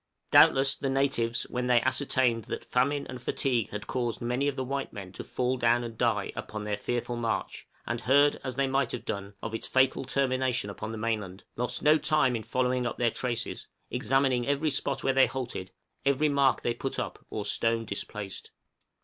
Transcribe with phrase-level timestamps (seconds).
[0.31, 4.63] Doubtless the natives, when they ascertained that famine and fatigue had caused many of the
[4.63, 8.65] white men "to fall down and die" upon their fearful march, and heard, as they
[8.65, 12.87] might have done, of its fatal termination upon the mainland, lost no time in following
[12.87, 15.69] up their traces, examining every spot where they halted,
[16.03, 18.49] every mark they put up, or stone displaced.